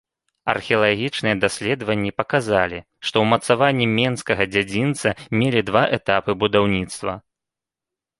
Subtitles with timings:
[0.51, 7.13] Археалагічныя даследаванні паказалі, што ўмацаванні менскага дзядзінца мелі два этапы будаўніцтва.